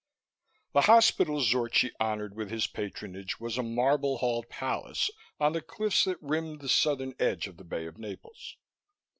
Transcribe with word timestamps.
The 0.73 0.81
hospital 0.81 1.41
Zorchi 1.41 1.91
honored 1.99 2.35
with 2.35 2.49
his 2.49 2.65
patronage 2.65 3.39
was 3.39 3.59
a 3.59 3.61
marble 3.61 4.17
halled 4.17 4.49
palace 4.49 5.11
on 5.39 5.53
the 5.53 5.61
cliffs 5.61 6.05
that 6.05 6.17
rimmed 6.23 6.61
the 6.61 6.69
southern 6.69 7.13
edge 7.19 7.45
of 7.45 7.57
the 7.57 7.63
Bay 7.63 7.85
of 7.85 7.99
Naples. 7.99 8.57